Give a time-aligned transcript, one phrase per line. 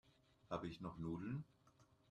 [0.49, 1.43] Habe ich noch Nudeln?